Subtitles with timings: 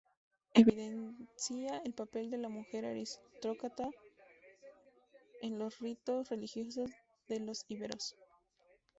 [0.55, 3.87] Evidencia el papel de la mujer aristócrata
[5.43, 6.89] en los ritos religiosos
[7.27, 8.15] de los iberos.